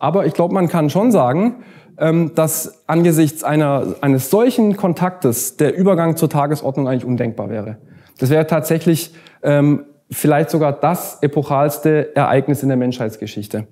[0.00, 1.62] Aber ich glaube, man kann schon sagen,
[1.98, 7.76] ähm, dass angesichts einer, eines solchen Kontaktes der Übergang zur Tagesordnung eigentlich undenkbar wäre.
[8.18, 13.68] Das wäre tatsächlich ähm, vielleicht sogar das epochalste Ereignis in der Menschheitsgeschichte.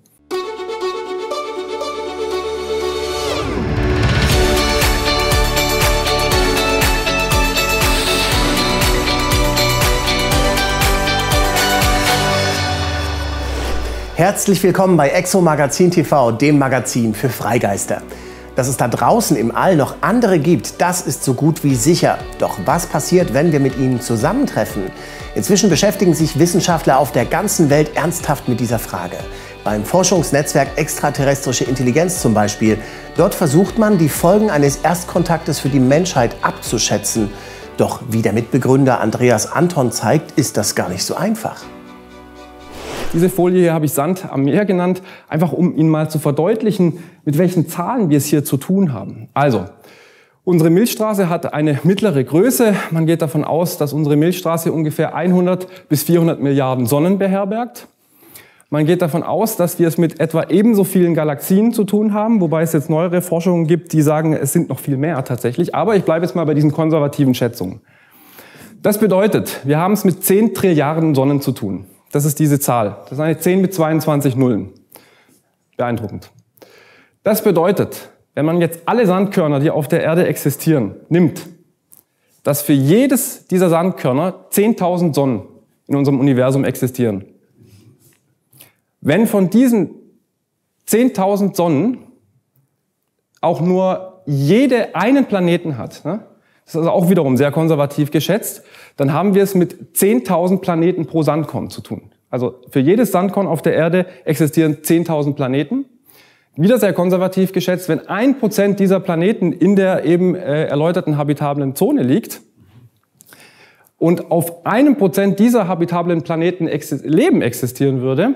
[14.18, 18.02] Herzlich willkommen bei Exo Magazin TV, dem Magazin für Freigeister.
[18.56, 22.18] Dass es da draußen im All noch andere gibt, das ist so gut wie sicher.
[22.40, 24.90] Doch was passiert, wenn wir mit ihnen zusammentreffen?
[25.36, 29.18] Inzwischen beschäftigen sich Wissenschaftler auf der ganzen Welt ernsthaft mit dieser Frage.
[29.62, 32.76] Beim Forschungsnetzwerk Extraterrestrische Intelligenz zum Beispiel.
[33.16, 37.30] Dort versucht man, die Folgen eines Erstkontaktes für die Menschheit abzuschätzen.
[37.76, 41.62] Doch wie der Mitbegründer Andreas Anton zeigt, ist das gar nicht so einfach.
[43.14, 46.98] Diese Folie hier habe ich Sand am Meer genannt, einfach um Ihnen mal zu verdeutlichen,
[47.24, 49.28] mit welchen Zahlen wir es hier zu tun haben.
[49.32, 49.64] Also,
[50.44, 52.74] unsere Milchstraße hat eine mittlere Größe.
[52.90, 57.88] Man geht davon aus, dass unsere Milchstraße ungefähr 100 bis 400 Milliarden Sonnen beherbergt.
[58.68, 62.42] Man geht davon aus, dass wir es mit etwa ebenso vielen Galaxien zu tun haben,
[62.42, 65.74] wobei es jetzt neuere Forschungen gibt, die sagen, es sind noch viel mehr tatsächlich.
[65.74, 67.80] Aber ich bleibe jetzt mal bei diesen konservativen Schätzungen.
[68.82, 71.86] Das bedeutet, wir haben es mit 10 Trilliarden Sonnen zu tun.
[72.12, 72.96] Das ist diese Zahl.
[73.08, 74.72] Das sind eine 10 mit 22 Nullen.
[75.76, 76.30] Beeindruckend.
[77.22, 81.46] Das bedeutet, wenn man jetzt alle Sandkörner, die auf der Erde existieren, nimmt,
[82.42, 85.42] dass für jedes dieser Sandkörner 10.000 Sonnen
[85.86, 87.24] in unserem Universum existieren.
[89.00, 89.90] Wenn von diesen
[90.88, 91.98] 10.000 Sonnen
[93.40, 96.27] auch nur jede einen Planeten hat, ne,
[96.68, 98.62] das ist also auch wiederum sehr konservativ geschätzt,
[98.98, 102.12] dann haben wir es mit 10.000 Planeten pro Sandkorn zu tun.
[102.28, 105.86] Also für jedes Sandkorn auf der Erde existieren 10.000 Planeten.
[106.56, 111.74] Wieder sehr konservativ geschätzt, wenn ein Prozent dieser Planeten in der eben äh, erläuterten habitablen
[111.74, 112.42] Zone liegt
[113.96, 118.34] und auf einem Prozent dieser habitablen Planeten exist Leben existieren würde,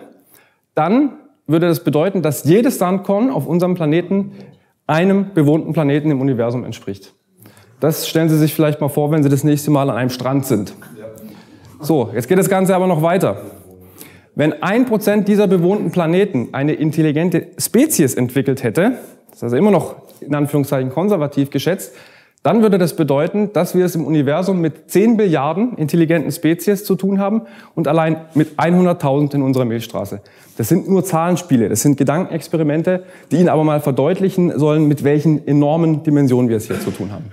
[0.75, 4.33] dann würde das bedeuten, dass jedes Sandkorn auf unserem Planeten
[4.87, 7.13] einem bewohnten Planeten im Universum entspricht.
[7.83, 10.47] Das stellen Sie sich vielleicht mal vor, wenn Sie das nächste Mal an einem Strand
[10.47, 10.73] sind.
[11.81, 13.43] So, jetzt geht das Ganze aber noch weiter.
[14.37, 18.99] Wenn ein Prozent dieser bewohnten Planeten eine intelligente Spezies entwickelt hätte,
[19.31, 21.93] das ist also immer noch in Anführungszeichen konservativ geschätzt,
[22.45, 26.95] dann würde das bedeuten, dass wir es im Universum mit 10 Billiarden intelligenten Spezies zu
[26.95, 27.43] tun haben
[27.75, 30.21] und allein mit 100.000 in unserer Milchstraße.
[30.57, 35.49] Das sind nur Zahlenspiele, das sind Gedankenexperimente, die Ihnen aber mal verdeutlichen sollen, mit welchen
[35.49, 37.25] enormen Dimensionen wir es hier zu tun haben.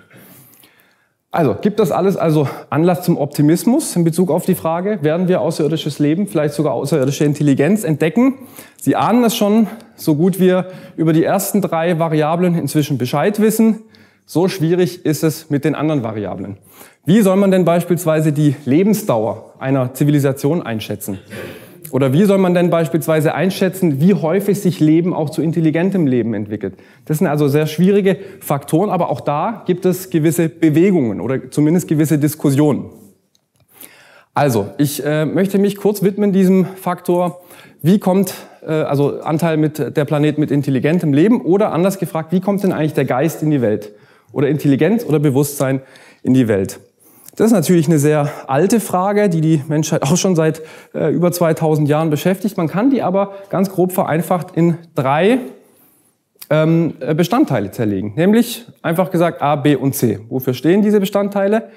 [1.32, 5.42] Also, gibt das alles also Anlass zum Optimismus in Bezug auf die Frage, werden wir
[5.42, 8.40] außerirdisches Leben, vielleicht sogar außerirdische Intelligenz entdecken?
[8.82, 13.84] Sie ahnen es schon, so gut wir über die ersten drei Variablen inzwischen Bescheid wissen,
[14.26, 16.58] so schwierig ist es mit den anderen Variablen.
[17.06, 21.20] Wie soll man denn beispielsweise die Lebensdauer einer Zivilisation einschätzen?
[21.92, 26.34] Oder wie soll man denn beispielsweise einschätzen, wie häufig sich Leben auch zu intelligentem Leben
[26.34, 26.76] entwickelt?
[27.06, 31.88] Das sind also sehr schwierige Faktoren, aber auch da gibt es gewisse Bewegungen oder zumindest
[31.88, 32.90] gewisse Diskussionen.
[34.34, 37.42] Also, ich äh, möchte mich kurz widmen diesem Faktor,
[37.82, 42.40] wie kommt, äh, also Anteil mit der Planet mit intelligentem Leben oder anders gefragt, wie
[42.40, 43.92] kommt denn eigentlich der Geist in die Welt?
[44.32, 45.82] Oder Intelligenz oder Bewusstsein
[46.24, 46.80] in die Welt?
[47.40, 50.62] Das ist natürlich eine sehr alte Frage, die die Menschheit auch schon seit
[50.94, 52.58] äh, über 2000 Jahren beschäftigt.
[52.58, 55.40] Man kann die aber ganz grob vereinfacht in drei
[56.50, 58.12] ähm, äh, Bestandteile zerlegen.
[58.18, 60.20] Nämlich einfach gesagt A, B und C.
[60.28, 61.70] Wofür stehen diese Bestandteile?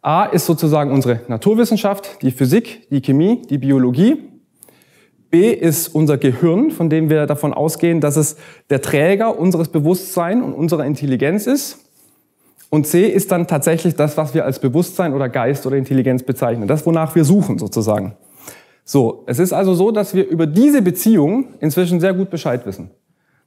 [0.00, 4.16] A ist sozusagen unsere Naturwissenschaft, die Physik, die Chemie, die Biologie.
[5.28, 8.38] B ist unser Gehirn, von dem wir davon ausgehen, dass es
[8.70, 11.81] der Träger unseres Bewusstseins und unserer Intelligenz ist.
[12.72, 16.66] Und C ist dann tatsächlich das, was wir als Bewusstsein oder Geist oder Intelligenz bezeichnen.
[16.66, 18.14] Das, wonach wir suchen sozusagen.
[18.82, 22.88] So, es ist also so, dass wir über diese Beziehung inzwischen sehr gut Bescheid wissen.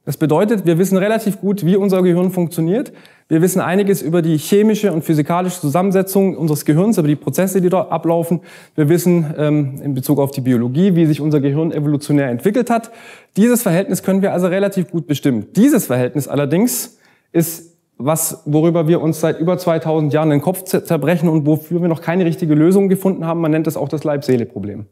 [0.04, 2.92] Das bedeutet, wir wissen relativ gut, wie unser Gehirn funktioniert.
[3.26, 7.68] Wir wissen einiges über die chemische und physikalische Zusammensetzung unseres Gehirns, über die Prozesse, die
[7.68, 8.42] dort ablaufen.
[8.76, 12.92] Wir wissen ähm, in Bezug auf die Biologie, wie sich unser Gehirn evolutionär entwickelt hat.
[13.36, 15.48] Dieses Verhältnis können wir also relativ gut bestimmen.
[15.56, 16.98] Dieses Verhältnis allerdings
[17.32, 21.88] ist was, worüber wir uns seit über 2000 Jahren den Kopf zerbrechen und wofür wir
[21.88, 23.40] noch keine richtige Lösung gefunden haben.
[23.40, 24.86] Man nennt es auch das Leib-Seele-Problem.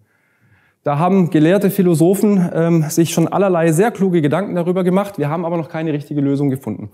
[0.85, 5.19] Da haben gelehrte Philosophen ähm, sich schon allerlei sehr kluge Gedanken darüber gemacht.
[5.19, 6.91] Wir haben aber noch keine richtige Lösung gefunden.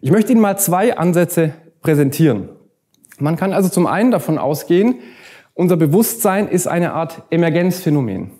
[0.00, 1.52] Ich möchte Ihnen mal zwei Ansätze
[1.82, 2.48] präsentieren.
[3.18, 4.96] Man kann also zum einen davon ausgehen,
[5.52, 8.32] unser Bewusstsein ist eine Art Emergenzphänomen.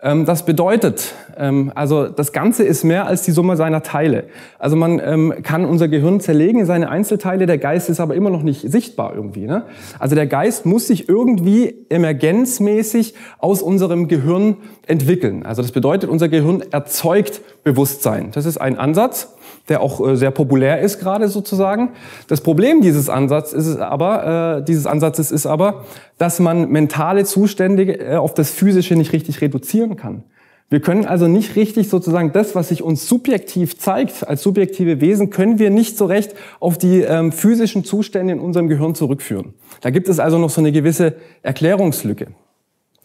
[0.00, 4.24] Ähm, das bedeutet, Ähm, also das Ganze ist mehr als die Summe seiner Teile.
[4.58, 8.30] Also man ähm, kann unser Gehirn zerlegen in seine Einzelteile, der Geist ist aber immer
[8.30, 9.46] noch nicht sichtbar irgendwie.
[9.46, 9.62] Ne?
[9.98, 14.56] Also der Geist muss sich irgendwie emergenzmäßig aus unserem Gehirn
[14.86, 15.46] entwickeln.
[15.46, 18.30] Also das bedeutet, unser Gehirn erzeugt Bewusstsein.
[18.32, 19.36] Das ist ein Ansatz
[19.68, 21.90] der auch äh, sehr populär ist gerade sozusagen.
[22.26, 25.84] Das Problem dieses Ansatzes ist aber, äh, dieses Ansatzes ist aber,
[26.18, 30.24] dass man mentale Zustände äh, auf das Physische nicht richtig reduzieren kann.
[30.70, 35.30] Wir können also nicht richtig sozusagen das, was sich uns subjektiv zeigt, als subjektive Wesen,
[35.30, 39.54] können wir nicht so recht auf die ähm, physischen Zustände in unserem Gehirn zurückführen.
[39.80, 42.28] Da gibt es also noch so eine gewisse Erklärungslücke.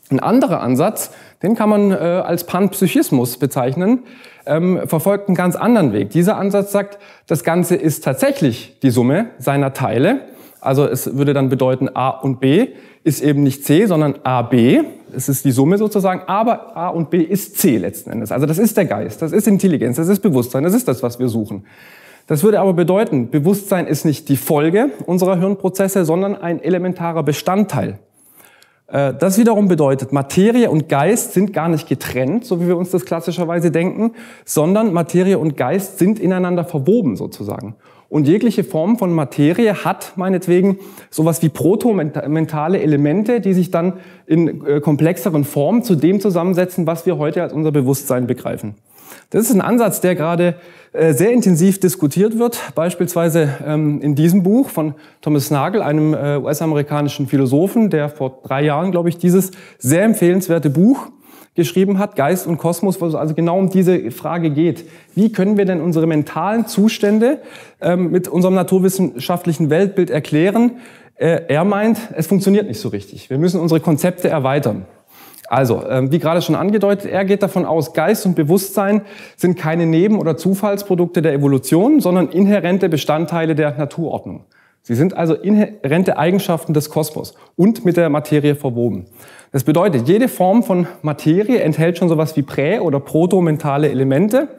[0.09, 1.11] Ein anderer Ansatz,
[1.41, 3.99] den kann man äh, als Panpsychismus bezeichnen,
[4.45, 6.09] ähm, verfolgt einen ganz anderen Weg.
[6.09, 10.21] Dieser Ansatz sagt, das Ganze ist tatsächlich die Summe seiner Teile.
[10.59, 12.69] Also es würde dann bedeuten, A und B
[13.03, 14.83] ist eben nicht C, sondern AB.
[15.15, 18.31] Es ist die Summe sozusagen, aber A und B ist C letzten Endes.
[18.31, 21.19] Also das ist der Geist, das ist Intelligenz, das ist Bewusstsein, das ist das, was
[21.19, 21.65] wir suchen.
[22.27, 27.99] Das würde aber bedeuten, Bewusstsein ist nicht die Folge unserer Hirnprozesse, sondern ein elementarer Bestandteil.
[28.87, 32.91] Äh, das wiederum bedeutet, Materie und Geist sind gar nicht getrennt, so wie wir uns
[32.91, 34.13] das klassischerweise denken,
[34.45, 37.75] sondern Materie und Geist sind ineinander verwoben sozusagen.
[38.09, 40.77] Und jegliche Form von Materie hat meinetwegen
[41.09, 43.93] sowas wie protomentale Elemente, die sich dann
[44.27, 48.75] in äh, komplexeren Formen zu dem zusammensetzen, was wir heute als unser Bewusstsein begreifen.
[49.31, 50.55] Das ist ein Ansatz, der gerade
[50.93, 57.27] sehr intensiv diskutiert wird, beispielsweise ähm, in diesem Buch von Thomas Nagel, einem äh, US-amerikanischen
[57.27, 61.07] Philosophen, der vor drei Jahren, glaube ich, dieses sehr empfehlenswerte Buch
[61.55, 64.85] geschrieben hat, Geist und Kosmos, wo es also genau um diese Frage geht.
[65.15, 67.41] Wie können wir denn unsere mentalen Zustände
[67.81, 70.77] ähm, mit unserem naturwissenschaftlichen Weltbild erklären?
[71.15, 73.29] Äh, er meint, es funktioniert nicht so richtig.
[73.29, 74.85] Wir müssen unsere Konzepte erweitern.
[75.49, 79.01] Also, ähm, wie gerade schon angedeutet, er geht davon aus, Geist und Bewusstsein
[79.35, 84.45] sind keine Neben- oder Zufallsprodukte der Evolution, sondern inhärente Bestandteile der Naturordnung.
[84.81, 89.05] Sie sind also inhärente Eigenschaften des Kosmos und mit der Materie verwoben.
[89.53, 94.49] Das bedeutet, jede Form von Materie enthält schon sowas wie prä- oder protomentale Elemente.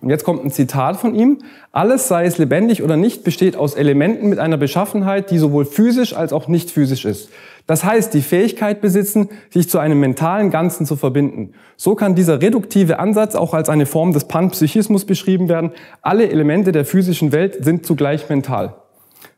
[0.00, 1.38] Und jetzt kommt ein Zitat von ihm.
[1.72, 6.14] Alles, sei es lebendig oder nicht, besteht aus Elementen mit einer Beschaffenheit, die sowohl physisch
[6.14, 7.30] als auch nicht physisch ist.
[7.66, 11.54] Das heißt, die Fähigkeit besitzen, sich zu einem mentalen Ganzen zu verbinden.
[11.76, 15.72] So kann dieser reduktive Ansatz auch als eine Form des Panpsychismus beschrieben werden.
[16.02, 18.74] Alle Elemente der physischen Welt sind zugleich mental.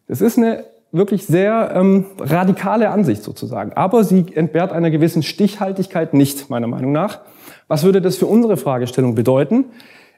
[0.09, 3.73] Das ist eine wirklich sehr ähm, radikale Ansicht sozusagen.
[3.75, 7.21] Aber sie entbehrt einer gewissen Stichhaltigkeit nicht, meiner Meinung nach.
[7.69, 9.67] Was würde das für unsere Fragestellung bedeuten?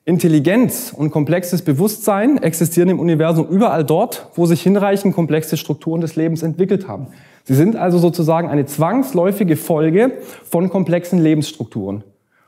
[0.07, 6.17] Intelligenz und komplexes Bewusstsein existieren im Universum überall dort, wo sich hinreichend komplexe Strukturen des
[6.17, 7.09] Lebens entwickelt haben.
[7.45, 10.13] Sie sind also sozusagen eine zwangsläufige Folge
[10.45, 12.05] von komplexen Lebensstrukturen.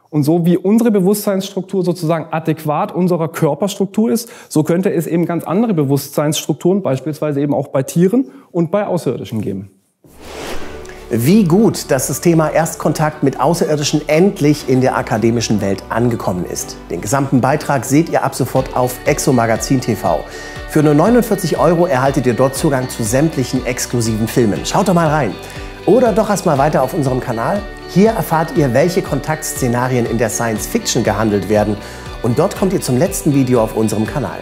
[0.09, 5.45] Und so wie unsere Bewusstseinsstruktur sozusagen adäquat unserer Körperstruktur ist, so könnte es eben ganz
[5.45, 9.71] andere Bewusstseinsstrukturen, beispielsweise eben auch bei Tieren und bei Außerirdischen geben.
[11.15, 16.79] Wie gut, dass das Thema Erstkontakt mit Außerirdischen endlich in der akademischen Welt angekommen ist.
[16.91, 20.25] Den gesamten Beitrag seht ihr ab sofort auf Exomagazin TV.
[20.71, 24.65] Für nur 49 Euro erhaltet ihr dort Zugang zu sämtlichen exklusiven Filmen.
[24.65, 25.35] Schaut doch mal rein.
[25.85, 27.61] Oder doch erst mal weiter auf unserem Kanal.
[27.91, 31.77] Hier erfahrt ihr, welche Kontaktszenarien in der Science Fiction gehandelt werden.
[32.23, 34.41] Und dort kommt ihr zum letzten Video auf unserem Kanal.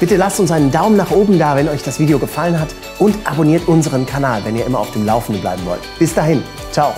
[0.00, 2.68] Bitte lasst uns einen Daumen nach oben da, wenn euch das Video gefallen hat
[3.00, 5.80] und abonniert unseren Kanal, wenn ihr immer auf dem Laufenden bleiben wollt.
[5.98, 6.94] Bis dahin, ciao.